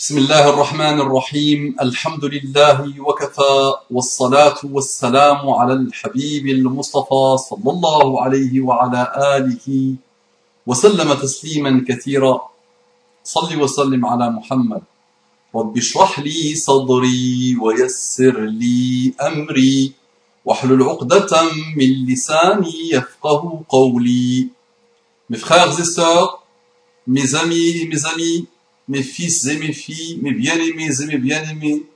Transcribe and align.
بسم 0.00 0.18
الله 0.18 0.48
الرحمن 0.48 1.00
الرحيم. 1.00 1.76
الحمد 1.80 2.24
لله 2.24 3.00
وكفى 3.00 3.72
والصلاة 3.90 4.58
والسلام 4.64 5.50
على 5.50 5.72
الحبيب 5.72 6.46
المصطفى 6.46 7.36
صلى 7.48 7.70
الله 7.70 8.22
عليه 8.22 8.60
وعلى 8.60 9.12
آله 9.36 9.94
وسلم 10.66 11.14
تسليما 11.14 11.84
كثيرا. 11.88 12.40
صل 13.24 13.56
وسلم 13.62 14.06
على 14.06 14.30
محمد. 14.30 14.82
رب 15.54 15.76
اشرح 15.78 16.18
لي 16.18 16.54
صدري 16.54 17.56
ويسر 17.62 18.40
لي 18.40 19.12
أمري 19.20 19.92
واحلل 20.44 20.82
عقدة 20.82 21.42
من 21.76 22.06
لساني 22.08 22.90
يفقه 22.92 23.62
قولي. 23.68 24.48
Mes 25.28 25.36
frères 25.36 25.78
et 25.78 25.84
sœurs, 25.84 26.42
mes 28.90 29.04
fils 29.04 29.46
et 29.46 29.56
mes 29.56 29.72
filles, 29.72 30.18
mes 30.20 30.32
bien-aimés 30.32 31.00
et 31.00 31.06
mes 31.06 31.18
bien-aimés, 31.18 31.86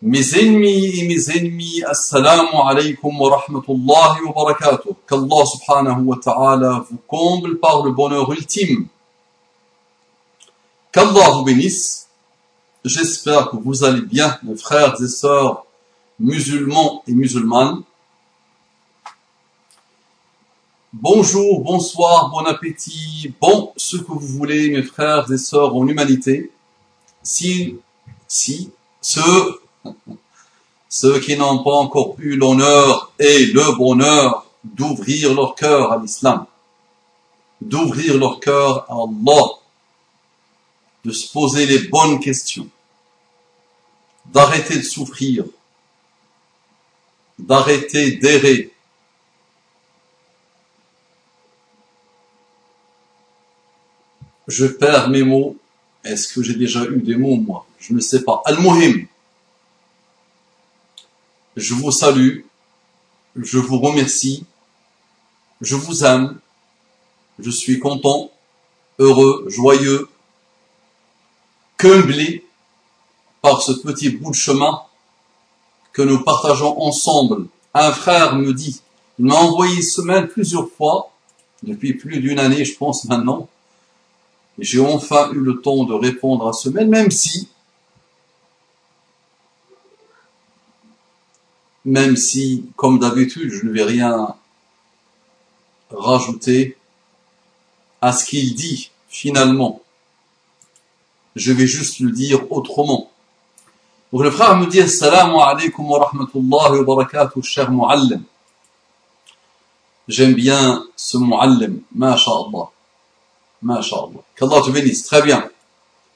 mes 0.00 0.38
ennemis 0.38 1.00
et 1.00 1.08
mes 1.08 1.36
ennemis, 1.36 1.82
assalamu 1.84 2.56
alaykum 2.64 3.20
wa 3.20 3.36
rahmatullahi 3.36 4.20
wa 4.26 4.32
barakatuh. 4.32 4.94
Qu'Allah 5.08 5.44
subhanahu 5.44 6.04
wa 6.04 6.18
ta'ala 6.22 6.86
vous 6.88 6.98
comble 7.08 7.58
par 7.58 7.84
le 7.84 7.90
bonheur 7.90 8.30
ultime. 8.30 8.86
Qu'Allah 10.92 11.30
vous 11.30 11.42
bénisse. 11.42 12.06
J'espère 12.84 13.50
que 13.50 13.56
vous 13.56 13.82
allez 13.82 14.02
bien, 14.02 14.38
mes 14.44 14.56
frères 14.56 14.94
et 15.02 15.08
sœurs 15.08 15.66
musulmans 16.20 17.02
et 17.08 17.12
musulmanes. 17.12 17.82
Bonjour, 20.98 21.60
bonsoir, 21.60 22.30
bon 22.30 22.46
appétit, 22.46 23.30
bon 23.38 23.70
ce 23.76 23.98
que 23.98 24.12
vous 24.12 24.18
voulez, 24.18 24.70
mes 24.70 24.82
frères 24.82 25.30
et 25.30 25.36
sœurs 25.36 25.76
en 25.76 25.86
humanité. 25.86 26.50
Si, 27.22 27.76
si, 28.26 28.70
ceux, 29.02 29.60
ceux 30.88 31.20
qui 31.20 31.36
n'ont 31.36 31.62
pas 31.62 31.74
encore 31.74 32.16
eu 32.18 32.36
l'honneur 32.36 33.12
et 33.18 33.44
le 33.44 33.76
bonheur 33.76 34.46
d'ouvrir 34.64 35.34
leur 35.34 35.54
cœur 35.54 35.92
à 35.92 35.98
l'islam, 35.98 36.46
d'ouvrir 37.60 38.16
leur 38.16 38.40
cœur 38.40 38.90
à 38.90 38.94
Allah, 38.94 39.48
de 41.04 41.12
se 41.12 41.30
poser 41.30 41.66
les 41.66 41.88
bonnes 41.88 42.20
questions, 42.20 42.70
d'arrêter 44.24 44.78
de 44.78 44.82
souffrir, 44.82 45.44
d'arrêter 47.38 48.12
d'errer, 48.12 48.72
je 54.48 54.66
perds 54.66 55.08
mes 55.08 55.22
mots. 55.22 55.56
Est-ce 56.04 56.28
que 56.28 56.42
j'ai 56.42 56.54
déjà 56.54 56.84
eu 56.84 57.02
des 57.02 57.16
mots, 57.16 57.36
moi? 57.36 57.66
Je 57.78 57.92
ne 57.92 58.00
sais 58.00 58.22
pas. 58.22 58.42
Al-Muhim. 58.44 59.06
Je 61.56 61.74
vous 61.74 61.90
salue. 61.90 62.40
Je 63.34 63.58
vous 63.58 63.78
remercie. 63.78 64.44
Je 65.60 65.74
vous 65.74 66.04
aime. 66.04 66.38
Je 67.38 67.50
suis 67.50 67.78
content, 67.78 68.30
heureux, 68.98 69.44
joyeux, 69.48 70.08
comblé 71.78 72.46
par 73.42 73.60
ce 73.62 73.72
petit 73.72 74.08
bout 74.10 74.30
de 74.30 74.36
chemin 74.36 74.82
que 75.92 76.02
nous 76.02 76.22
partageons 76.22 76.80
ensemble. 76.80 77.46
Un 77.74 77.92
frère 77.92 78.36
me 78.36 78.54
dit, 78.54 78.80
il 79.18 79.26
m'a 79.26 79.34
envoyé 79.34 79.82
ce 79.82 80.00
mail 80.00 80.28
plusieurs 80.28 80.70
fois, 80.70 81.10
depuis 81.62 81.94
plus 81.94 82.20
d'une 82.20 82.38
année, 82.38 82.64
je 82.64 82.76
pense 82.76 83.04
maintenant, 83.04 83.48
j'ai 84.58 84.80
enfin 84.80 85.30
eu 85.32 85.40
le 85.40 85.60
temps 85.60 85.84
de 85.84 85.94
répondre 85.94 86.48
à 86.48 86.52
ce 86.52 86.68
mail, 86.68 86.88
même 86.88 87.10
si, 87.10 87.48
même 91.84 92.16
si, 92.16 92.64
comme 92.76 92.98
d'habitude, 92.98 93.50
je 93.50 93.64
ne 93.66 93.72
vais 93.72 93.84
rien 93.84 94.34
rajouter 95.90 96.76
à 98.00 98.12
ce 98.12 98.24
qu'il 98.24 98.54
dit 98.54 98.90
finalement. 99.08 99.82
Je 101.36 101.52
vais 101.52 101.66
juste 101.66 102.00
le 102.00 102.10
dire 102.10 102.50
autrement. 102.50 103.10
Donc 104.12 104.22
le 104.22 104.30
frère 104.30 104.56
me 104.56 104.66
dit 104.66 104.80
alaikum 104.80 105.90
wa 105.90 106.06
rahmatullahi 106.06 106.78
wa 106.78 106.84
barakatuh, 106.84 107.42
cher 107.42 107.70
mu'allim. 107.70 108.22
J'aime 110.08 110.34
bien 110.34 110.84
ce 110.96 111.18
mu'allim, 111.18 111.82
masha'Allah. 111.94 112.70
MashaAllah. 113.62 114.22
Qu'Allah 114.36 114.62
te 114.64 114.70
bénisse. 114.70 115.04
Très 115.04 115.22
bien. 115.22 115.48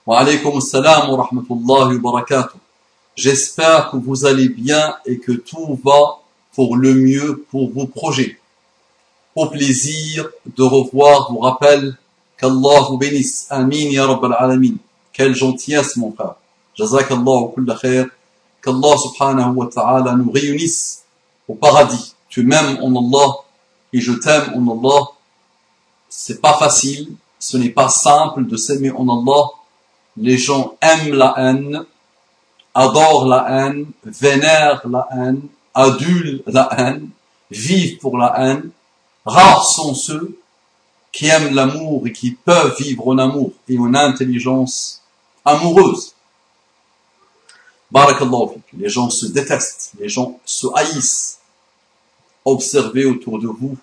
Wa 0.06 0.20
alaykum 0.20 0.60
salam 0.60 1.10
wa 1.10 1.24
rahmatullahi 1.24 1.96
wa 1.96 2.12
barakatuh. 2.12 2.58
J'espère 3.16 3.90
que 3.90 3.96
vous 3.96 4.24
allez 4.24 4.48
bien 4.48 4.94
et 5.04 5.18
que 5.18 5.32
tout 5.32 5.78
va 5.84 6.18
pour 6.54 6.76
le 6.76 6.94
mieux 6.94 7.44
pour 7.50 7.70
vos 7.70 7.86
projets. 7.86 8.38
Au 9.34 9.46
plaisir 9.46 10.28
de 10.56 10.62
revoir 10.62 11.32
vos 11.32 11.40
rappels. 11.40 11.96
Qu'Allah 12.38 12.80
vous 12.88 12.96
bénisse. 12.96 13.46
Amin 13.50 13.90
ya 13.90 14.06
Rabbal 14.06 14.34
Alamin. 14.38 14.74
Quelle 15.12 15.34
gentillesse 15.34 15.96
mon 15.96 16.12
frère. 16.12 16.34
Jazakallah 16.74 17.52
kulla 17.54 17.76
khair. 17.76 18.06
Qu'Allah 18.62 18.96
subhanahu 18.96 19.54
wa 19.56 19.66
ta'ala 19.66 20.14
nous 20.14 20.30
réunisse 20.30 21.02
au 21.48 21.54
paradis. 21.54 22.14
Tu 22.28 22.42
m'aimes 22.42 22.78
en 22.80 22.90
Allah 22.90 23.34
et 23.92 24.00
je 24.00 24.12
t'aime 24.12 24.52
en 24.54 24.78
Allah. 24.78 25.08
C'est 26.08 26.40
pas 26.40 26.54
facile, 26.54 27.08
ce 27.40 27.56
n'est 27.56 27.70
pas 27.70 27.88
simple 27.88 28.46
de 28.46 28.56
s'aimer 28.56 28.92
en 28.92 29.08
Allah. 29.08 29.48
Les 30.16 30.36
gens 30.36 30.76
aiment 30.80 31.14
la 31.14 31.34
haine, 31.38 31.84
adorent 32.74 33.26
la 33.26 33.46
haine, 33.48 33.86
vénèrent 34.04 34.86
la 34.88 35.08
haine, 35.12 35.42
adulent 35.74 36.42
la 36.46 36.68
haine, 36.78 37.08
vivent 37.50 37.98
pour 37.98 38.18
la 38.18 38.34
haine. 38.38 38.70
Rares 39.24 39.64
sont 39.64 39.94
ceux 39.94 40.38
qui 41.12 41.26
aiment 41.26 41.54
l'amour 41.54 42.06
et 42.06 42.12
qui 42.12 42.32
peuvent 42.32 42.76
vivre 42.78 43.08
en 43.08 43.18
amour 43.18 43.52
et 43.68 43.78
en 43.78 43.94
intelligence 43.94 45.02
amoureuse. 45.44 46.14
Barakallahu 47.90 48.60
Les 48.76 48.88
gens 48.88 49.10
se 49.10 49.26
détestent, 49.26 49.92
les 49.98 50.08
gens 50.08 50.38
se 50.44 50.66
haïssent. 50.74 51.38
Observez 52.44 53.04
autour 53.06 53.38
de 53.38 53.48
vous, 53.48 53.76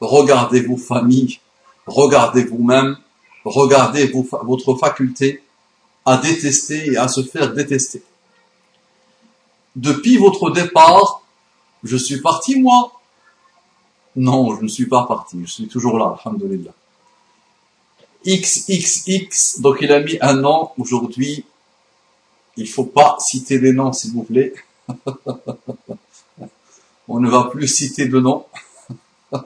regardez 0.00 0.62
vos 0.62 0.76
familles, 0.76 1.38
regardez 1.88 2.44
vous-même, 2.44 2.96
regardez 3.44 4.12
votre 4.42 4.74
faculté 4.76 5.42
à 6.04 6.16
détester 6.18 6.92
et 6.92 6.96
à 6.96 7.08
se 7.08 7.22
faire 7.22 7.52
détester. 7.52 8.02
Depuis 9.76 10.16
votre 10.16 10.50
départ, 10.50 11.22
je 11.84 11.96
suis 11.96 12.20
parti 12.20 12.60
moi 12.60 13.00
Non, 14.16 14.56
je 14.56 14.62
ne 14.62 14.68
suis 14.68 14.86
pas 14.86 15.04
parti, 15.06 15.38
je 15.44 15.50
suis 15.50 15.68
toujours 15.68 15.98
là, 15.98 16.16
alhamdulillah. 16.24 16.72
XXX, 18.26 19.60
donc 19.60 19.78
il 19.80 19.92
a 19.92 20.00
mis 20.00 20.18
un 20.20 20.44
an 20.44 20.72
aujourd'hui. 20.78 21.44
Il 22.56 22.68
faut 22.68 22.84
pas 22.84 23.16
citer 23.20 23.60
des 23.60 23.72
noms, 23.72 23.92
s'il 23.92 24.12
vous 24.12 24.24
plaît. 24.24 24.52
On 27.08 27.20
ne 27.20 27.30
va 27.30 27.44
plus 27.44 27.68
citer 27.68 28.06
de 28.06 28.18
noms. 28.18 28.46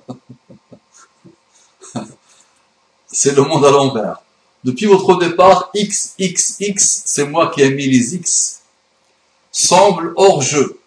c'est 3.12 3.36
le 3.36 3.42
monde 3.42 3.64
à 3.64 3.70
l'envers. 3.70 4.22
Depuis 4.64 4.86
votre 4.86 5.16
départ, 5.18 5.70
XXX, 5.76 6.74
c'est 6.78 7.26
moi 7.26 7.50
qui 7.50 7.62
ai 7.62 7.70
mis 7.70 7.86
les 7.86 8.14
X, 8.14 8.62
semble 9.50 10.12
hors 10.16 10.40
jeu. 10.40 10.78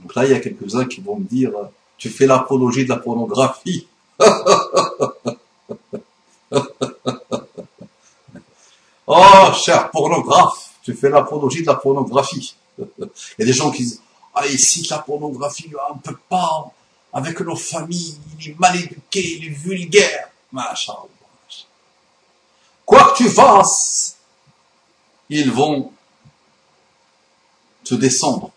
Donc 0.00 0.14
là, 0.14 0.24
il 0.24 0.32
y 0.32 0.34
a 0.34 0.40
quelques-uns 0.40 0.86
qui 0.86 1.00
vont 1.00 1.16
me 1.16 1.24
dire, 1.24 1.52
tu 1.96 2.08
fais 2.08 2.26
l'apologie 2.26 2.84
de 2.84 2.88
la 2.88 2.96
pornographie. 2.96 3.86
oh, 9.06 9.52
cher 9.54 9.90
pornographe, 9.90 10.70
tu 10.82 10.94
fais 10.94 11.10
l'apologie 11.10 11.60
de 11.62 11.66
la 11.66 11.74
pornographie. 11.74 12.56
il 12.78 13.06
y 13.38 13.42
a 13.42 13.46
des 13.46 13.52
gens 13.52 13.70
qui 13.70 13.82
disent, 13.82 14.02
ah, 14.34 14.46
ici, 14.46 14.86
la 14.90 14.98
pornographie, 14.98 15.70
on 15.90 15.96
ne 15.96 16.00
peut 16.00 16.18
pas, 16.28 16.72
avec 17.12 17.38
nos 17.40 17.56
familles, 17.56 18.16
il 18.40 18.50
est 18.50 18.58
mal 18.58 18.76
éduqué, 18.76 19.20
il 19.20 19.46
est 19.46 19.50
vulgaire. 19.50 20.30
Quoi 22.90 23.12
que 23.12 23.18
tu 23.18 23.28
fasses, 23.28 24.16
ils 25.28 25.48
vont 25.48 25.92
te 27.84 27.94
descendre. 27.94 28.50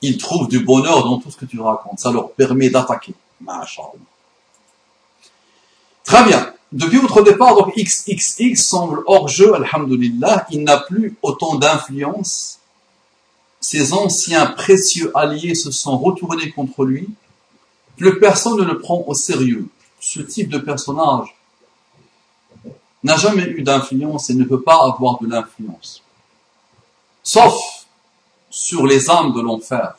Ils 0.00 0.16
trouvent 0.16 0.48
du 0.48 0.60
bonheur 0.60 1.04
dans 1.04 1.18
tout 1.18 1.30
ce 1.30 1.36
que 1.36 1.44
tu 1.44 1.60
racontes. 1.60 1.98
Ça 1.98 2.10
leur 2.10 2.32
permet 2.32 2.70
d'attaquer. 2.70 3.12
Très 6.02 6.24
bien. 6.24 6.54
Depuis 6.72 6.96
votre 6.96 7.20
départ, 7.20 7.54
donc 7.56 7.74
XXX 7.76 8.56
semble 8.56 9.02
hors 9.04 9.28
jeu, 9.28 9.54
alhamdulillah. 9.54 10.46
Il 10.50 10.64
n'a 10.64 10.78
plus 10.78 11.14
autant 11.20 11.56
d'influence. 11.56 12.58
Ses 13.60 13.92
anciens 13.92 14.46
précieux 14.46 15.12
alliés 15.14 15.54
se 15.54 15.70
sont 15.70 15.98
retournés 15.98 16.50
contre 16.50 16.86
lui. 16.86 17.10
Plus 17.98 18.18
personne 18.18 18.56
ne 18.56 18.64
le 18.64 18.78
prend 18.78 19.04
au 19.06 19.12
sérieux. 19.12 19.68
Ce 20.00 20.20
type 20.20 20.48
de 20.48 20.56
personnage 20.56 21.36
n'a 23.04 23.16
jamais 23.16 23.44
eu 23.44 23.62
d'influence 23.62 24.30
et 24.30 24.34
ne 24.34 24.44
peut 24.44 24.62
pas 24.62 24.78
avoir 24.92 25.20
de 25.20 25.28
l'influence. 25.28 26.02
Sauf 27.22 27.54
sur 28.50 28.86
les 28.86 29.10
âmes 29.10 29.32
de 29.32 29.40
l'enfer. 29.40 29.94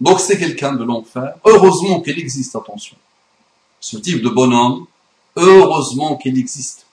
Donc 0.00 0.20
c'est 0.20 0.38
quelqu'un 0.38 0.74
de 0.74 0.84
l'enfer. 0.84 1.34
Heureusement 1.44 2.00
qu'il 2.00 2.18
existe, 2.18 2.54
attention. 2.54 2.96
Ce 3.80 3.96
type 3.96 4.22
de 4.22 4.28
bonhomme, 4.28 4.86
heureusement 5.36 6.16
qu'il 6.16 6.38
existe. 6.38 6.86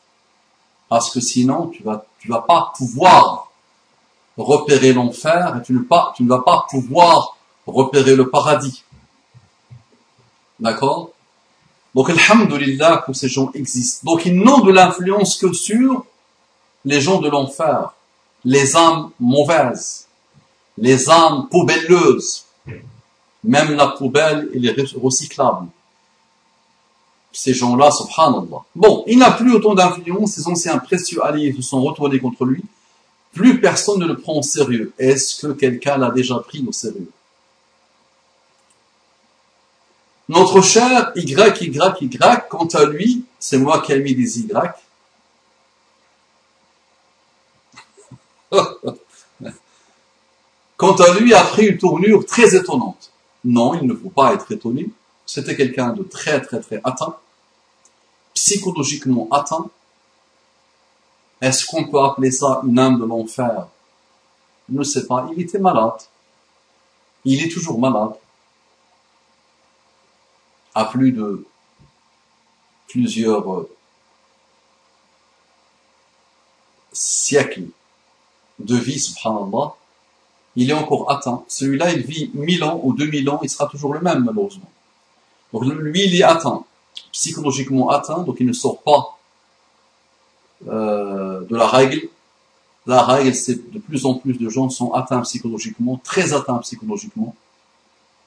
Parce 0.87 1.09
que 1.11 1.19
sinon, 1.19 1.67
tu 1.67 1.83
vas, 1.83 2.05
tu 2.19 2.29
vas 2.29 2.41
pas 2.41 2.71
pouvoir 2.77 3.51
repérer 4.37 4.93
l'enfer 4.93 5.57
et 5.57 5.63
tu 5.63 5.73
ne, 5.73 5.79
tu 6.15 6.23
ne 6.23 6.29
vas 6.29 6.41
pas 6.41 6.65
pouvoir 6.69 7.37
repérer 7.67 8.15
le 8.15 8.29
paradis. 8.29 8.83
D'accord? 10.59 11.12
Donc, 11.95 12.10
alhamdulillah 12.10 13.04
que 13.06 13.13
ces 13.13 13.30
gens 13.30 13.51
existent. 13.54 14.01
Donc, 14.04 14.25
ils 14.25 14.36
n'ont 14.36 14.60
de 14.60 14.72
l'influence 14.72 15.38
que 15.38 15.54
sur 15.54 16.06
les 16.86 17.01
gens 17.01 17.19
de 17.22 17.30
l'enfer, 17.30 17.94
les 18.44 18.75
âmes 18.75 19.12
mauvaises, 19.19 20.07
les 20.78 21.10
âmes 21.10 21.48
poubelleuses. 21.50 22.45
Même 23.44 23.75
la 23.75 23.88
poubelle, 23.88 24.50
elle 24.56 24.66
est 24.66 24.75
recyclable. 24.95 25.68
Ces 27.31 27.54
gens-là, 27.54 27.92
subhanallah. 27.92 28.63
Bon, 28.75 29.04
il 29.07 29.18
n'a 29.18 29.31
plus 29.31 29.54
autant 29.54 29.74
d'influence, 29.74 30.31
ces 30.31 30.48
anciens 30.48 30.78
précieux 30.78 31.24
alliés 31.24 31.54
se 31.54 31.62
sont 31.62 31.81
retournés 31.81 32.19
contre 32.19 32.45
lui. 32.45 32.63
Plus 33.34 33.60
personne 33.60 34.00
ne 34.00 34.06
le 34.06 34.18
prend 34.18 34.38
au 34.38 34.44
sérieux. 34.44 34.94
Est-ce 34.98 35.42
que 35.42 35.54
quelqu'un 35.54 35.98
l'a 35.98 36.12
déjà 36.12 36.38
pris 36.40 36.63
au 36.68 36.72
sérieux? 36.72 37.10
Notre 40.29 40.61
cher 40.61 41.11
YYY, 41.15 41.77
quant 42.49 42.67
à 42.67 42.85
lui, 42.85 43.25
c'est 43.39 43.57
moi 43.57 43.81
qui 43.81 43.91
ai 43.91 43.99
mis 43.99 44.15
des 44.15 44.39
Y. 44.39 44.73
quant 50.77 50.95
à 50.95 51.13
lui, 51.19 51.33
a 51.33 51.43
pris 51.43 51.67
une 51.67 51.77
tournure 51.77 52.25
très 52.25 52.55
étonnante. 52.55 53.11
Non, 53.43 53.73
il 53.73 53.85
ne 53.85 53.93
faut 53.93 54.09
pas 54.09 54.33
être 54.33 54.49
étonné. 54.51 54.89
C'était 55.25 55.57
quelqu'un 55.57 55.91
de 55.91 56.03
très 56.03 56.39
très 56.41 56.61
très 56.61 56.79
atteint, 56.83 57.17
psychologiquement 58.33 59.27
atteint. 59.29 59.69
Est-ce 61.41 61.65
qu'on 61.65 61.89
peut 61.89 61.99
appeler 61.99 62.31
ça 62.31 62.61
une 62.65 62.79
âme 62.79 62.97
de 62.97 63.05
l'enfer? 63.05 63.67
Je 64.71 64.77
ne 64.77 64.83
sais 64.83 65.05
pas. 65.05 65.29
Il 65.35 65.41
était 65.41 65.59
malade. 65.59 65.99
Il 67.25 67.43
est 67.43 67.49
toujours 67.49 67.77
malade 67.77 68.13
à 70.75 70.85
plus 70.85 71.11
de 71.11 71.45
plusieurs 72.87 73.65
siècles 76.91 77.63
de 78.59 78.75
vie, 78.75 78.99
subhanallah, 78.99 79.73
il 80.55 80.69
est 80.69 80.73
encore 80.73 81.11
atteint. 81.11 81.43
Celui-là, 81.47 81.91
il 81.91 82.03
vit 82.03 82.29
1000 82.33 82.63
ans 82.63 82.79
ou 82.83 82.93
2000 82.93 83.29
ans, 83.29 83.39
il 83.41 83.49
sera 83.49 83.67
toujours 83.67 83.93
le 83.93 84.01
même, 84.01 84.23
malheureusement. 84.23 84.69
Donc 85.51 85.65
lui, 85.65 86.05
il 86.05 86.15
est 86.15 86.23
atteint, 86.23 86.63
psychologiquement 87.11 87.89
atteint, 87.89 88.19
donc 88.19 88.37
il 88.39 88.45
ne 88.45 88.53
sort 88.53 88.81
pas 88.81 89.17
euh, 90.67 91.41
de 91.45 91.55
la 91.55 91.67
règle. 91.67 92.09
La 92.85 93.01
règle, 93.01 93.33
c'est 93.33 93.71
de 93.71 93.79
plus 93.79 94.05
en 94.05 94.15
plus 94.15 94.37
de 94.37 94.49
gens 94.49 94.69
sont 94.69 94.93
atteints 94.93 95.21
psychologiquement, 95.21 95.99
très 96.03 96.33
atteints 96.33 96.57
psychologiquement. 96.59 97.35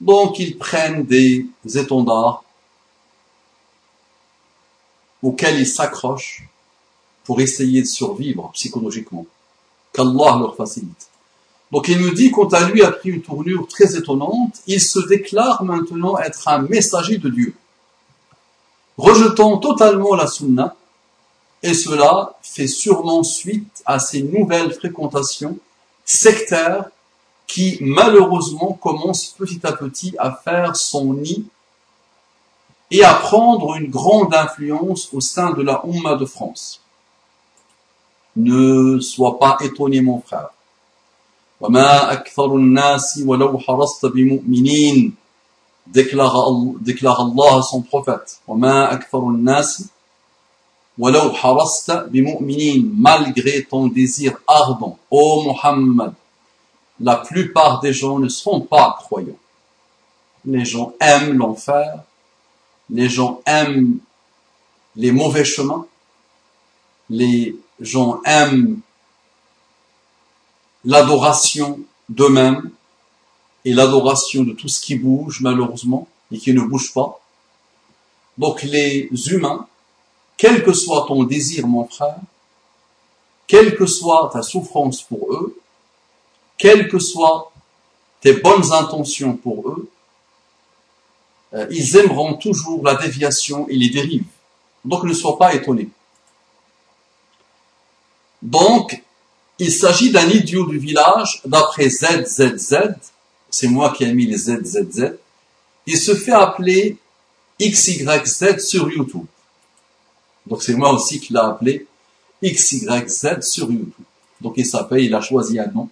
Donc 0.00 0.38
ils 0.38 0.58
prennent 0.58 1.04
des 1.04 1.46
étendards 1.75 2.44
auxquels 5.22 5.58
ils 5.58 5.66
s'accrochent 5.66 6.46
pour 7.25 7.40
essayer 7.40 7.82
de 7.82 7.87
survivre 7.87 8.50
psychologiquement. 8.54 9.26
Qu'Allah 9.93 10.37
leur 10.38 10.54
facilite. 10.56 11.08
Donc 11.72 11.88
il 11.88 11.98
nous 11.98 12.12
dit, 12.12 12.31
quant 12.31 12.46
à 12.48 12.69
lui 12.69 12.82
a 12.82 12.93
pris 12.93 13.10
une 13.10 13.22
tournure 13.22 13.66
très 13.66 13.96
étonnante, 13.96 14.60
il 14.66 14.81
se 14.81 15.00
déclare 15.08 15.64
maintenant 15.64 16.19
être 16.19 16.46
un 16.46 16.60
messager 16.60 17.19
de 17.19 17.28
Dieu. 17.28 17.54
Rejetant 18.96 19.58
totalement 19.58 20.14
la 20.14 20.26
sunna, 20.26 20.76
et 21.62 21.75
cela 21.75 22.37
fait 22.43 22.69
sûrement 22.69 23.25
suite 23.25 23.82
à 23.84 23.98
ces 23.98 24.22
nouvelles 24.22 24.72
fréquentations 24.72 25.58
sectaires 26.04 26.90
qui 27.46 27.78
malheureusement 27.81 28.72
commence 28.81 29.26
petit 29.38 29.60
à 29.64 29.72
petit 29.72 30.14
à 30.19 30.32
faire 30.32 30.76
son 30.76 31.14
nid 31.14 31.46
et 32.90 33.04
à 33.04 33.14
prendre 33.14 33.76
une 33.76 33.90
grande 33.90 34.34
influence 34.34 35.08
au 35.12 35.20
sein 35.20 35.52
de 35.52 35.62
la 35.62 35.82
Ummah 35.84 36.16
de 36.16 36.25
France. 36.25 36.81
Ne 38.37 39.00
sois 39.00 39.38
pas 39.38 39.56
étonné 39.60 40.00
mon 40.00 40.20
frère. 40.20 40.50
Déclare, 45.87 46.50
déclare 46.81 47.20
Allah 47.20 47.58
à 47.58 47.62
son 47.62 47.81
prophète. 47.82 48.40
Malgré 52.98 53.64
ton 53.64 53.87
désir 53.87 54.37
ardent, 54.46 54.98
ô 55.10 55.43
Muhammad, 55.44 56.14
la 57.00 57.16
plupart 57.16 57.81
des 57.81 57.93
gens 57.93 58.19
ne 58.19 58.28
sont 58.28 58.60
pas 58.60 58.96
croyants. 58.98 59.38
Les 60.44 60.64
gens 60.64 60.94
aiment 61.00 61.37
l'enfer, 61.37 62.02
les 62.90 63.08
gens 63.08 63.43
aiment 63.46 63.98
les 64.94 65.12
mauvais 65.12 65.44
chemins, 65.44 65.87
les 67.10 67.56
gens 67.81 68.20
aiment 68.25 68.81
l'adoration 70.84 71.81
d'eux-mêmes 72.08 72.70
et 73.64 73.72
l'adoration 73.72 74.44
de 74.44 74.52
tout 74.52 74.69
ce 74.69 74.81
qui 74.81 74.94
bouge 74.96 75.40
malheureusement 75.40 76.06
et 76.31 76.38
qui 76.38 76.52
ne 76.52 76.60
bouge 76.60 76.93
pas. 76.94 77.20
Donc 78.38 78.62
les 78.62 79.08
humains, 79.28 79.66
quel 80.37 80.62
que 80.62 80.72
soit 80.72 81.06
ton 81.08 81.25
désir 81.25 81.66
mon 81.66 81.84
frère, 81.84 82.20
quelle 83.46 83.76
que 83.76 83.87
soit 83.87 84.31
ta 84.32 84.43
souffrance 84.43 85.02
pour 85.02 85.32
eux, 85.32 85.56
quelles 86.58 86.88
que 86.88 86.99
soient 86.99 87.53
tes 88.20 88.35
bonnes 88.35 88.73
intentions 88.73 89.37
pour 89.37 89.69
eux, 89.69 89.91
euh, 91.55 91.67
ils 91.70 91.97
aimeront 91.97 92.35
toujours 92.35 92.85
la 92.85 92.94
déviation 92.94 93.69
et 93.69 93.76
les 93.76 93.91
dérives. 93.91 94.25
Donc 94.85 95.05
ne 95.05 95.12
sois 95.12 95.38
pas 95.38 95.55
étonné. 95.55 95.88
Donc, 98.43 99.03
il 99.58 99.72
s'agit 99.72 100.10
d'un 100.10 100.29
idiot 100.29 100.67
du 100.67 100.79
village, 100.79 101.41
d'après 101.44 101.89
ZZZ, 101.89 102.77
c'est 103.51 103.69
moi 103.69 103.93
qui 103.96 104.05
ai 104.05 104.13
mis 104.13 104.27
les 104.27 104.36
ZZZ, 104.36 105.15
il 105.86 105.98
se 105.98 106.15
fait 106.15 106.32
appeler 106.32 106.98
XYZ 107.60 108.58
sur 108.58 108.91
YouTube. 108.91 109.25
Donc 110.46 110.63
c'est 110.63 110.75
moi 110.75 110.93
aussi 110.93 111.20
qui 111.20 111.32
l'ai 111.32 111.41
appelé 111.41 111.86
XYZ 112.43 113.41
sur 113.41 113.70
YouTube. 113.70 114.05
Donc 114.41 114.55
il 114.56 114.67
s'appelle, 114.67 115.01
il 115.01 115.15
a 115.15 115.20
choisi 115.20 115.58
un 115.58 115.67
nom. 115.69 115.89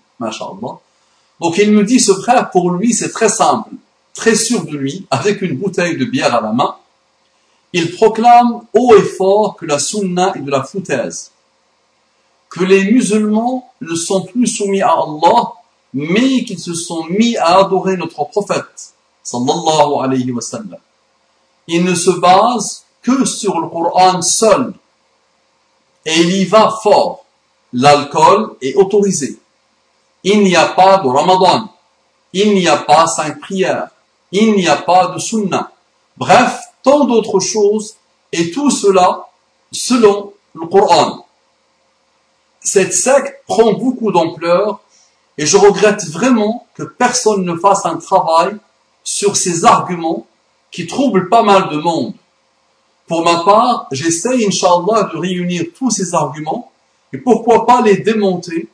Donc 1.41 1.59
il 1.59 1.73
me 1.73 1.85
dit, 1.85 2.01
ce 2.01 2.13
frère, 2.15 2.51
pour 2.51 2.71
lui, 2.71 2.93
c'est 2.93 3.11
très 3.11 3.29
simple, 3.29 3.71
très 4.15 4.35
sûr 4.35 4.65
de 4.65 4.77
lui, 4.77 5.07
avec 5.11 5.43
une 5.43 5.57
bouteille 5.57 5.97
de 5.97 6.05
bière 6.05 6.35
à 6.35 6.41
la 6.41 6.53
main. 6.53 6.77
Il 7.73 7.95
proclame 7.95 8.63
haut 8.73 8.95
et 8.95 9.03
fort 9.03 9.57
que 9.57 9.67
la 9.67 9.79
sunna 9.79 10.33
est 10.37 10.41
de 10.41 10.51
la 10.51 10.63
foutaise, 10.63 11.33
que 12.49 12.63
les 12.63 12.85
musulmans 12.85 13.69
ne 13.81 13.95
sont 13.97 14.23
plus 14.23 14.47
soumis 14.47 14.83
à 14.83 14.93
Allah, 14.93 15.53
mais 15.93 16.45
qu'ils 16.45 16.61
se 16.61 16.75
sont 16.75 17.05
mis 17.07 17.37
à 17.37 17.59
adorer 17.59 17.97
notre 17.97 18.25
prophète, 18.25 18.95
sallallahu 19.23 20.05
alayhi 20.05 20.31
wa 20.31 20.41
sallam. 20.41 20.79
Il 21.67 21.85
ne 21.85 21.95
se 21.95 22.11
base 22.11 22.85
que 23.03 23.25
sur 23.25 23.59
le 23.61 23.69
Coran 23.69 24.23
seul, 24.23 24.73
et 26.07 26.21
il 26.21 26.33
y 26.37 26.45
va 26.45 26.73
fort. 26.83 27.25
L'alcool 27.73 28.55
est 28.61 28.77
autorisé 28.77 29.39
il 30.25 30.43
n'y 30.43 30.57
a 30.57 30.67
pas 30.67 30.99
de 30.99 31.09
Ramadan, 31.09 31.69
il 32.33 32.55
n'y 32.55 32.67
a 32.67 32.79
pas 32.79 33.07
cinq 33.07 33.39
prières, 33.41 33.89
il 34.33 34.55
n'y 34.55 34.67
a 34.67 34.77
pas 34.77 35.09
de 35.09 35.19
sunnah. 35.19 35.71
Bref, 36.17 36.61
tant 36.83 37.05
d'autres 37.05 37.41
choses, 37.41 37.95
et 38.33 38.51
tout 38.51 38.71
cela 38.71 39.29
selon 39.71 40.33
le 40.55 40.67
Coran. 40.67 41.27
Cette 42.61 42.95
secte 42.95 43.45
prend 43.47 43.75
beaucoup 43.75 44.11
d'ampleur, 44.11 44.81
et 45.37 45.47
je 45.47 45.57
regrette 45.57 46.07
vraiment 46.07 46.67
que 46.75 46.85
personne 46.85 47.45
ne 47.45 47.57
fasse 47.57 47.85
un 47.85 47.97
travail 47.97 48.57
sur 49.03 49.37
ces 49.37 49.65
arguments 49.65 50.27
qui 50.71 50.87
troublent 50.87 51.29
pas 51.29 51.43
mal 51.43 51.69
de 51.69 51.77
monde. 51.77 52.15
Pour 53.07 53.23
ma 53.23 53.45
part, 53.45 53.87
j'essaye, 53.93 54.47
Inch'Allah, 54.47 55.11
de 55.13 55.19
réunir 55.19 55.67
tous 55.77 55.91
ces 55.91 56.15
arguments, 56.15 56.73
et 57.13 57.19
pourquoi 57.19 57.67
pas 57.67 57.83
les 57.83 57.99
démonter 57.99 58.69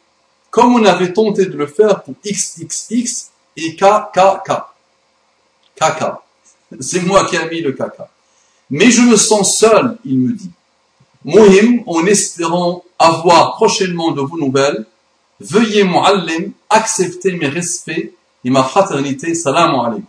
comme 0.50 0.74
on 0.74 0.84
avait 0.84 1.12
tenté 1.12 1.46
de 1.46 1.56
le 1.56 1.66
faire 1.66 2.02
pour 2.02 2.14
XXX 2.24 3.30
et 3.56 3.76
KKK. 3.76 4.50
KK. 5.76 6.04
C'est 6.80 7.02
moi 7.02 7.24
qui 7.24 7.36
ai 7.36 7.48
mis 7.48 7.60
le 7.60 7.72
KK. 7.72 8.02
Mais 8.70 8.90
je 8.90 9.02
me 9.02 9.16
sens 9.16 9.58
seul, 9.58 9.98
il 10.04 10.18
me 10.18 10.32
dit. 10.32 10.50
Mohim, 11.24 11.82
en 11.86 12.06
espérant 12.06 12.82
avoir 12.98 13.56
prochainement 13.56 14.12
de 14.12 14.22
vos 14.22 14.38
nouvelles, 14.38 14.86
veuillez 15.40 15.84
Muallim 15.84 16.52
accepter 16.68 17.32
mes 17.32 17.48
respects 17.48 18.12
et 18.44 18.50
ma 18.50 18.62
fraternité. 18.62 19.34
Salam 19.34 19.74
alaikum. 19.74 20.04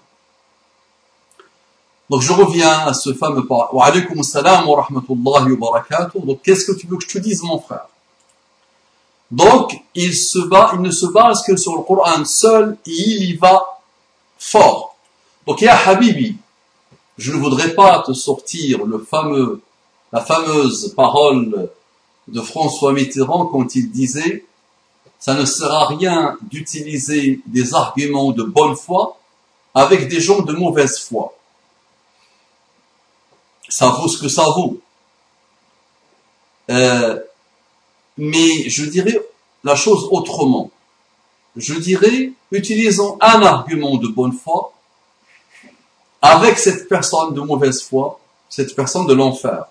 Donc 2.09 2.21
je 2.21 2.33
reviens 2.33 2.87
à 2.87 2.93
ce 2.93 3.13
fameux. 3.13 3.43
Wa 3.49 3.85
alaykum 3.85 4.21
salam 4.23 4.67
wa 4.67 4.83
rahmatullahi 4.83 5.51
wa 5.53 5.57
barakatuh. 5.57 6.19
Donc 6.19 6.41
qu'est-ce 6.43 6.65
que 6.65 6.77
tu 6.77 6.87
veux 6.87 6.97
que 6.97 7.03
je 7.03 7.09
te 7.09 7.17
dise 7.17 7.41
mon 7.43 7.59
frère? 7.59 7.87
Donc 9.31 9.73
il 9.95 10.13
se 10.13 10.39
bat, 10.39 10.71
il 10.73 10.81
ne 10.81 10.91
se 10.91 11.05
base 11.05 11.43
que 11.43 11.55
sur 11.55 11.75
le 11.75 11.83
Coran 11.83 12.25
seul 12.25 12.77
et 12.85 12.91
il 12.91 13.23
y 13.29 13.33
va 13.33 13.79
fort. 14.37 14.95
Donc 15.47 15.61
ya 15.61 15.77
Habibi, 15.87 16.35
je 17.17 17.31
ne 17.31 17.37
voudrais 17.37 17.73
pas 17.73 18.03
te 18.05 18.13
sortir 18.13 18.85
le 18.85 18.99
fameux, 18.99 19.61
la 20.11 20.21
fameuse 20.21 20.93
parole 20.95 21.69
de 22.27 22.41
François 22.41 22.93
Mitterrand 22.93 23.47
quand 23.47 23.75
il 23.75 23.91
disait 23.91 24.45
ça 25.19 25.35
ne 25.35 25.45
sert 25.45 25.71
à 25.71 25.87
rien 25.87 26.37
d'utiliser 26.41 27.41
des 27.45 27.73
arguments 27.73 28.31
de 28.31 28.43
bonne 28.43 28.75
foi 28.75 29.17
avec 29.73 30.07
des 30.07 30.19
gens 30.19 30.41
de 30.41 30.53
mauvaise 30.53 30.99
foi 30.99 31.33
ça 33.71 33.87
vaut 33.87 34.07
ce 34.07 34.17
que 34.17 34.27
ça 34.27 34.43
vaut. 34.43 34.79
Euh, 36.69 37.19
mais 38.17 38.69
je 38.69 38.85
dirais 38.85 39.19
la 39.63 39.75
chose 39.75 40.07
autrement. 40.11 40.71
Je 41.55 41.73
dirais, 41.75 42.31
utilisons 42.51 43.17
un 43.21 43.41
argument 43.41 43.97
de 43.97 44.07
bonne 44.07 44.33
foi 44.33 44.73
avec 46.21 46.59
cette 46.59 46.87
personne 46.87 47.33
de 47.33 47.41
mauvaise 47.41 47.81
foi, 47.81 48.19
cette 48.49 48.75
personne 48.75 49.07
de 49.07 49.13
l'enfer. 49.13 49.65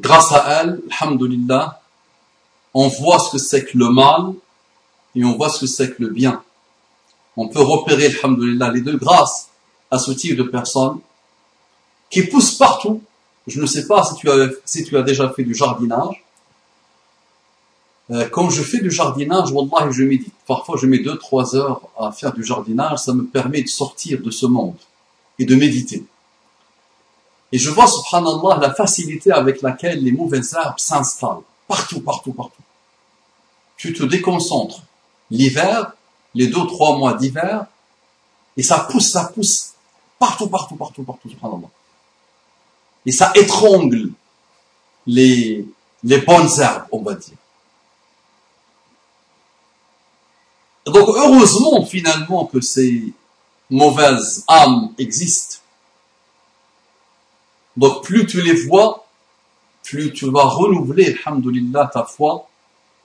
Grâce 0.00 0.32
à 0.32 0.62
elle, 0.62 0.80
alhamdulillah, 1.00 1.80
on 2.72 2.88
voit 2.88 3.18
ce 3.18 3.32
que 3.32 3.38
c'est 3.38 3.64
que 3.64 3.78
le 3.78 3.90
mal 3.90 4.32
et 5.14 5.24
on 5.24 5.36
voit 5.36 5.48
ce 5.48 5.60
que 5.60 5.66
c'est 5.66 5.94
que 5.94 6.02
le 6.02 6.08
bien. 6.08 6.42
On 7.36 7.48
peut 7.48 7.60
repérer, 7.60 8.06
alhamdulillah, 8.06 8.70
les 8.70 8.80
deux 8.80 8.96
grâce 8.96 9.48
à 9.90 9.98
ce 9.98 10.12
type 10.12 10.36
de 10.36 10.42
personne 10.44 10.98
qui 12.10 12.22
pousse 12.22 12.56
partout. 12.56 13.02
Je 13.46 13.60
ne 13.60 13.66
sais 13.66 13.86
pas 13.86 14.02
si 14.04 14.14
tu 14.16 14.30
as, 14.30 14.48
si 14.64 14.84
tu 14.84 14.96
as 14.96 15.02
déjà 15.02 15.28
fait 15.30 15.44
du 15.44 15.54
jardinage. 15.54 16.24
Euh, 18.10 18.28
quand 18.28 18.50
je 18.50 18.62
fais 18.62 18.80
du 18.80 18.90
jardinage, 18.90 19.50
wallah, 19.50 19.90
je 19.90 20.02
médite. 20.02 20.34
Parfois, 20.46 20.76
je 20.80 20.86
mets 20.86 20.98
2-3 20.98 21.56
heures 21.56 21.82
à 21.98 22.12
faire 22.12 22.32
du 22.32 22.44
jardinage. 22.44 22.98
Ça 22.98 23.12
me 23.12 23.24
permet 23.24 23.62
de 23.62 23.68
sortir 23.68 24.20
de 24.20 24.30
ce 24.30 24.46
monde 24.46 24.76
et 25.38 25.44
de 25.44 25.54
méditer. 25.54 26.04
Et 27.52 27.58
je 27.58 27.70
vois, 27.70 27.86
subhanallah, 27.86 28.58
la 28.60 28.74
facilité 28.74 29.30
avec 29.30 29.62
laquelle 29.62 30.02
les 30.02 30.12
mauvaises 30.12 30.54
herbes 30.54 30.78
s'installent. 30.78 31.42
Partout, 31.68 32.00
partout, 32.00 32.32
partout. 32.32 32.62
Tu 33.76 33.92
te 33.92 34.02
déconcentres. 34.02 34.82
L'hiver, 35.30 35.92
les 36.34 36.48
2-3 36.48 36.98
mois 36.98 37.14
d'hiver, 37.14 37.66
et 38.56 38.62
ça 38.62 38.80
pousse, 38.90 39.10
ça 39.10 39.30
pousse. 39.34 39.72
Partout, 40.18 40.48
partout, 40.48 40.76
partout, 40.76 41.02
partout, 41.02 41.28
subhanallah 41.28 41.68
et 43.06 43.12
ça 43.12 43.32
étrangle 43.34 44.10
les, 45.06 45.66
bonnes 46.26 46.48
herbes, 46.58 46.86
on 46.92 47.02
va 47.02 47.14
dire. 47.14 47.36
Donc 50.86 51.08
heureusement 51.08 51.84
finalement 51.84 52.46
que 52.46 52.60
ces 52.60 53.12
mauvaises 53.70 54.44
âmes 54.48 54.92
existent. 54.98 55.56
Donc 57.76 58.04
plus 58.04 58.26
tu 58.26 58.42
les 58.42 58.66
vois, 58.66 59.06
plus 59.82 60.12
tu 60.12 60.30
vas 60.30 60.44
renouveler, 60.44 61.16
alhamdulillah, 61.24 61.90
ta 61.92 62.04
foi, 62.04 62.48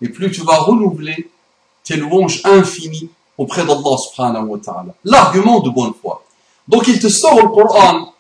et 0.01 0.09
plus 0.09 0.31
tu 0.31 0.41
vas 0.41 0.57
renouveler 0.57 1.29
tes 1.83 1.95
louanges 1.95 2.41
infinies 2.45 3.09
auprès 3.37 3.65
d'Allah 3.65 3.97
subhanahu 3.97 4.45
wa 4.47 4.59
ta'ala. 4.59 4.93
L'argument 5.03 5.61
de 5.61 5.69
bonne 5.69 5.93
foi. 5.99 6.23
Donc 6.67 6.87
il 6.87 6.99
te 6.99 7.09
sort 7.09 7.41
le 7.41 7.47
Coran 7.49 8.13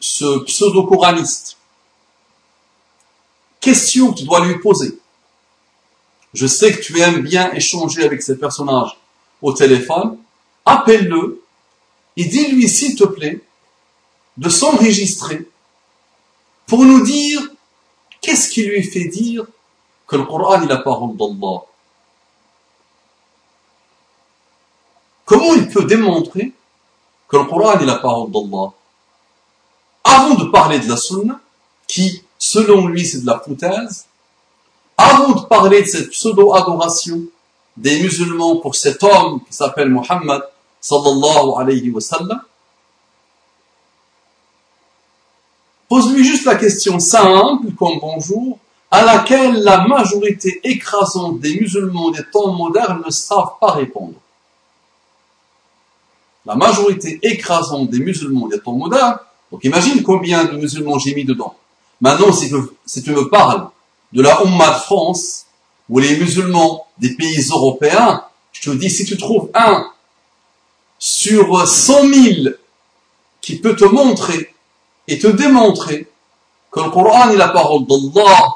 ce 0.00 0.44
pseudo-coraniste, 0.44 1.56
question 3.60 4.12
que 4.12 4.18
tu 4.18 4.24
dois 4.24 4.46
lui 4.46 4.58
poser. 4.58 4.98
Je 6.34 6.46
sais 6.46 6.72
que 6.72 6.80
tu 6.80 7.00
aimes 7.00 7.22
bien 7.22 7.52
échanger 7.52 8.04
avec 8.04 8.22
ces 8.22 8.38
personnages 8.38 8.96
au 9.42 9.52
téléphone. 9.52 10.18
Appelle-le 10.64 11.42
et 12.16 12.24
dis-lui, 12.24 12.68
s'il 12.68 12.96
te 12.96 13.04
plaît, 13.04 13.40
de 14.36 14.48
s'enregistrer 14.48 15.48
pour 16.66 16.84
nous 16.84 17.04
dire 17.04 17.40
qu'est-ce 18.20 18.50
qui 18.50 18.64
lui 18.64 18.82
fait 18.82 19.04
dire 19.04 19.46
que 20.06 20.16
le 20.16 20.24
Coran 20.24 20.62
est 20.62 20.66
la 20.66 20.78
parole 20.78 21.16
d'Allah. 21.16 21.62
Comment 25.24 25.54
il 25.54 25.68
peut 25.68 25.84
démontrer 25.84 26.52
que 27.28 27.36
le 27.36 27.44
Coran 27.44 27.78
est 27.78 27.86
la 27.86 27.96
parole 27.96 28.30
d'Allah? 28.30 28.72
Avant 30.08 30.34
de 30.34 30.44
parler 30.46 30.78
de 30.78 30.88
la 30.88 30.96
sunna, 30.96 31.38
qui, 31.86 32.24
selon 32.38 32.86
lui, 32.86 33.06
c'est 33.06 33.20
de 33.20 33.26
la 33.26 33.38
foutaise, 33.38 34.06
avant 34.96 35.32
de 35.32 35.46
parler 35.46 35.82
de 35.82 35.86
cette 35.86 36.10
pseudo-adoration 36.10 37.22
des 37.76 38.00
musulmans 38.00 38.56
pour 38.56 38.74
cet 38.74 39.02
homme 39.02 39.40
qui 39.44 39.52
s'appelle 39.52 39.90
Muhammad, 39.90 40.42
sallallahu 40.80 41.52
alayhi 41.58 41.90
wa 41.90 42.00
sallam, 42.00 42.40
pose-lui 45.88 46.24
juste 46.24 46.46
la 46.46 46.56
question 46.56 46.98
simple, 46.98 47.72
comme 47.78 47.98
bonjour, 48.00 48.58
à 48.90 49.04
laquelle 49.04 49.62
la 49.62 49.86
majorité 49.86 50.60
écrasante 50.64 51.40
des 51.40 51.60
musulmans 51.60 52.10
des 52.10 52.24
temps 52.32 52.52
modernes 52.52 53.02
ne 53.04 53.10
savent 53.10 53.56
pas 53.60 53.72
répondre. 53.72 54.14
La 56.46 56.54
majorité 56.54 57.18
écrasante 57.22 57.90
des 57.90 57.98
musulmans 57.98 58.48
des 58.48 58.58
temps 58.58 58.72
modernes 58.72 59.18
donc 59.50 59.64
imagine 59.64 60.02
combien 60.02 60.44
de 60.44 60.56
musulmans 60.56 60.98
j'ai 60.98 61.14
mis 61.14 61.24
dedans. 61.24 61.56
Maintenant, 62.00 62.32
si, 62.32 62.50
tu 63.02 63.10
me 63.10 63.28
parles 63.28 63.68
de 64.12 64.22
la 64.22 64.42
Ummah 64.42 64.74
de 64.74 64.80
France, 64.80 65.46
ou 65.88 65.98
les 65.98 66.16
musulmans 66.16 66.86
des 66.98 67.14
pays 67.14 67.48
européens, 67.50 68.24
je 68.52 68.70
te 68.70 68.76
dis, 68.76 68.90
si 68.90 69.04
tu 69.04 69.16
trouves 69.16 69.50
un 69.54 69.90
sur 70.98 71.66
100 71.66 72.08
000 72.08 72.48
qui 73.40 73.56
peut 73.56 73.74
te 73.74 73.84
montrer 73.84 74.54
et 75.06 75.18
te 75.18 75.28
démontrer 75.28 76.08
que 76.70 76.80
le 76.80 76.90
Coran 76.90 77.30
est 77.30 77.36
la 77.36 77.48
parole 77.48 77.86
d'Allah, 77.86 78.48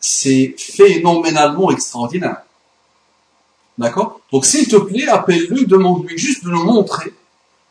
c'est 0.00 0.54
phénoménalement 0.56 1.70
extraordinaire. 1.70 2.42
D'accord? 3.76 4.20
Donc 4.32 4.46
s'il 4.46 4.68
te 4.68 4.76
plaît, 4.76 5.08
appelle-le, 5.08 5.66
demande-lui 5.66 6.16
juste 6.16 6.44
de 6.44 6.50
nous 6.50 6.64
montrer 6.64 7.12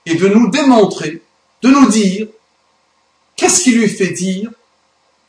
et 0.05 0.15
de 0.15 0.27
nous 0.27 0.49
démontrer 0.49 1.22
de 1.63 1.69
nous 1.69 1.87
dire 1.87 2.27
qu'est-ce 3.35 3.63
qui 3.63 3.71
lui 3.71 3.87
fait 3.87 4.09
dire 4.09 4.51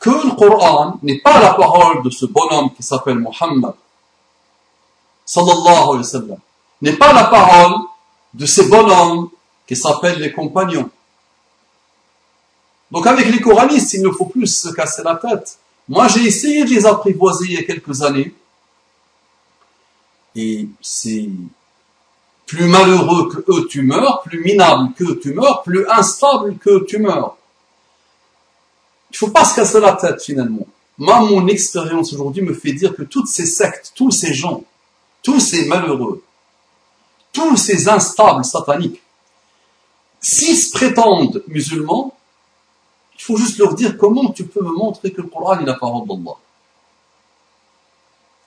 que 0.00 0.11
le 0.11 0.35
Coran 0.37 0.99
n'est 1.03 1.21
pas 1.21 1.41
la 1.41 1.55
parole 1.55 2.03
de 2.03 2.11
ce 2.11 2.26
bonhomme 2.26 2.75
qui 2.75 2.83
s'appelle 2.83 3.19
Muhammad, 3.19 3.75
sallallahu 5.25 5.67
alayhi 5.67 5.97
wa 5.99 6.03
sallam, 6.03 6.38
n'est 6.83 6.97
pas 6.97 7.12
la 7.12 7.25
parole 7.25 7.76
de 8.35 8.45
ces 8.45 8.69
bonhommes 8.69 9.31
qui 9.67 9.76
s'appellent 9.76 10.21
les 10.21 10.33
compagnons. 10.33 10.91
Donc 12.91 13.07
avec 13.07 13.26
les 13.26 13.41
coranistes, 13.41 13.95
il 13.95 14.03
ne 14.03 14.11
faut 14.11 14.26
plus 14.26 14.47
se 14.47 14.69
casser 14.69 15.03
la 15.03 15.14
tête. 15.17 15.59
Moi, 15.88 16.09
j'ai 16.09 16.25
essayé 16.25 16.64
de 16.64 16.71
les 16.71 16.85
apprivoiser 16.85 17.47
il 17.47 17.53
y 17.53 17.59
a 17.59 17.62
quelques 17.62 18.03
années. 18.03 18.35
Et 20.35 20.69
c'est 20.81 21.29
plus 22.47 22.67
malheureux 22.67 23.29
que 23.29 23.45
eux 23.51 23.67
tu 23.69 23.83
meurs, 23.83 24.23
plus 24.23 24.41
minable 24.41 24.93
que 24.95 25.15
tu 25.15 25.33
meurs, 25.33 25.63
plus 25.63 25.87
instable 25.89 26.57
que 26.59 26.85
tu 26.85 26.99
meurs. 26.99 27.37
Il 29.11 29.17
faut 29.17 29.31
pas 29.31 29.45
se 29.45 29.57
casser 29.57 29.81
la 29.81 29.93
tête 29.93 30.23
finalement. 30.23 30.67
Moi, 30.99 31.21
mon 31.21 31.47
expérience 31.49 32.13
aujourd'hui 32.13 32.43
me 32.43 32.55
fait 32.55 32.73
dire 32.73 32.95
que 32.95 33.03
toutes 33.03 33.29
ces 33.29 33.47
sectes, 33.47 33.93
tous 33.95 34.11
ces 34.11 34.33
gens, 34.33 34.65
tous 35.23 35.41
ces 35.41 35.67
malheureux, 35.67 36.23
tous 37.33 37.57
ces 37.57 37.89
instables 37.89 38.45
sataniques, 38.45 39.03
s'ils 40.21 40.57
se 40.57 40.71
prétendent 40.71 41.43
musulmans, 41.49 42.17
il 43.19 43.23
faut 43.23 43.37
juste 43.37 43.59
leur 43.59 43.75
dire 43.75 43.99
comment 43.99 44.31
tu 44.31 44.47
peux 44.47 44.63
me 44.63 44.73
montrer 44.73 45.13
que 45.13 45.21
le 45.21 45.29
Coran 45.29 45.59
est 45.59 45.65
la 45.65 45.75
parole 45.75 46.07
d'Allah. 46.09 46.37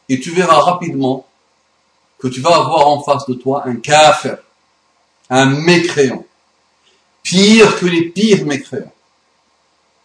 Et 0.10 0.20
tu 0.20 0.32
verras 0.32 0.62
rapidement 0.62 1.27
que 2.20 2.28
tu 2.28 2.42
vas 2.42 2.56
avoir 2.56 2.88
en 2.88 3.04
face 3.04 3.26
de 3.28 3.34
toi 3.34 3.64
un 3.66 3.76
kafir, 3.76 4.38
un 5.30 5.46
mécréant, 5.46 6.26
pire 7.24 7.80
que 7.80 7.86
les 7.86 8.10
pires 8.10 8.46
mécréants, 8.46 8.94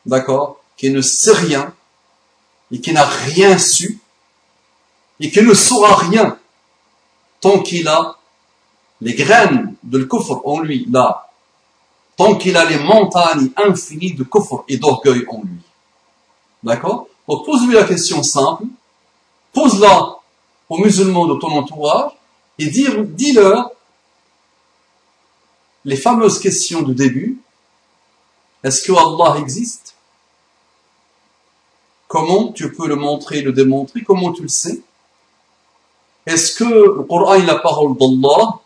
d'accord, 0.05 0.63
qui 0.77 0.91
ne 0.91 1.01
sait 1.01 1.33
rien 1.33 1.75
et 2.71 2.81
qui 2.81 2.93
n'a 2.93 3.05
rien 3.05 3.59
su 3.59 4.01
et 5.21 5.31
qui 5.31 5.43
ne 5.43 5.55
saura 5.55 5.97
rien 5.97 6.39
tant 7.41 7.61
qu'il 7.61 7.89
a 7.89 8.17
les 9.01 9.15
graines 9.15 9.75
de 9.83 9.99
le 9.99 10.09
en 10.45 10.61
lui, 10.61 10.87
là, 10.91 11.29
tant 12.17 12.37
qu'il 12.37 12.57
a 12.57 12.65
les 12.65 12.79
montagnes 12.79 13.51
infinies 13.57 14.15
de 14.15 14.23
kufr 14.23 14.65
et 14.69 14.77
d'orgueil 14.77 15.25
en 15.29 15.43
lui. 15.43 15.61
D'accord? 16.63 17.09
Donc 17.29 17.45
pose-lui 17.45 17.75
la 17.75 17.85
question 17.85 18.23
simple, 18.23 18.65
pose-la 19.53 20.19
aux 20.73 20.79
musulmans 20.79 21.27
de 21.27 21.35
ton 21.35 21.51
entourage 21.51 22.13
et 22.59 22.67
dis-leur 22.67 23.73
les 25.85 25.97
fameuses 25.97 26.41
questions 26.41 26.81
du 26.81 26.95
début. 26.95 27.39
Est-ce 28.65 28.81
que 28.83 28.93
Allah 28.93 29.39
existe? 29.39 29.95
Comment 32.09 32.53
tu 32.53 32.73
peux 32.73 32.89
le 32.89 32.97
montrer 32.97 33.43
le 33.43 33.53
démontrer? 33.53 34.03
Comment 34.03 34.33
tu 34.33 34.43
le 34.43 34.49
sais? 34.49 34.81
Est-ce 36.25 36.55
que 36.55 36.65
le 36.65 37.03
Coran 37.03 37.35
est 37.35 37.45
la 37.45 37.57
parole 37.57 37.95
d'Allah? 37.99 38.61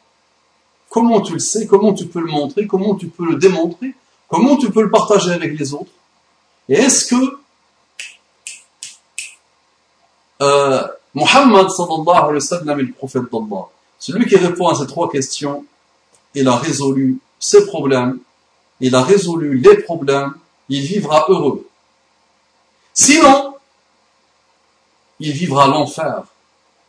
Comment 0.88 1.20
tu 1.20 1.32
le 1.32 1.40
sais? 1.40 1.66
Comment 1.66 1.92
tu 1.92 2.06
peux 2.06 2.20
le 2.20 2.30
montrer? 2.30 2.68
Comment 2.68 2.94
tu 2.94 3.08
peux 3.08 3.26
le 3.26 3.34
démontrer? 3.34 3.94
Comment 4.28 4.56
tu 4.56 4.70
peux 4.70 4.82
le 4.82 4.90
partager 4.90 5.32
avec 5.32 5.58
les 5.58 5.75
autres? 5.75 5.90
Et 6.68 6.75
est-ce 6.75 7.06
que 7.06 7.40
euh, 10.42 10.86
Muhammad 11.16 11.70
sallallahu 11.70 12.25
alayhi 12.25 12.35
wa 12.35 12.40
sallam 12.40 12.78
est 12.78 12.82
le 12.82 12.92
prophète 12.92 13.23
d'Allah 13.32 13.64
Celui 13.99 14.26
qui 14.26 14.37
répond 14.37 14.68
à 14.68 14.75
ces 14.75 14.87
trois 14.87 15.11
questions, 15.11 15.64
il 16.35 16.46
a 16.46 16.56
résolu 16.56 17.18
ses 17.38 17.64
problèmes, 17.64 18.18
il 18.80 18.94
a 18.94 19.02
résolu 19.02 19.56
les 19.56 19.78
problèmes, 19.78 20.35
il 20.68 20.82
vivra 20.82 21.25
heureux. 21.30 21.66
Sinon, 22.92 23.54
il 25.18 25.32
vivra 25.32 25.66
l'enfer. 25.68 26.25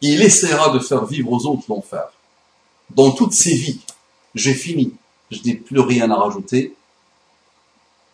Il 0.01 0.21
essaiera 0.21 0.71
de 0.71 0.79
faire 0.79 1.05
vivre 1.05 1.31
aux 1.31 1.45
autres 1.45 1.63
l'enfer. 1.69 2.09
Dans 2.89 3.11
toutes 3.11 3.33
ses 3.33 3.55
vies, 3.55 3.79
j'ai 4.35 4.53
fini. 4.53 4.93
Je 5.31 5.39
n'ai 5.45 5.55
plus 5.55 5.79
rien 5.79 6.11
à 6.11 6.15
rajouter. 6.15 6.75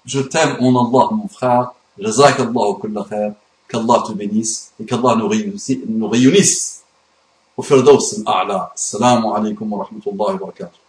Je 0.05 0.20
t'aime 0.20 0.58
en 0.60 0.70
Allah, 0.70 1.10
mon 1.12 1.27
frère. 1.27 1.72
Jazakallahu 1.98 2.79
khair. 3.10 3.34
Qu'Allah 3.74 4.03
te 4.06 4.13
bénisse 4.13 4.72
et 4.80 4.86
qu'Allah 4.86 5.15
nous 5.15 5.27
réunisse 6.08 6.84
au 7.58 7.63
Firdaus 7.63 8.22
al-A'la. 8.24 8.72
Assalamu 8.72 9.34
alaikum 9.34 9.74
wa 9.74 9.84
rahmatullahi 9.84 10.34
wa 10.34 10.39
barakatuh. 10.46 10.82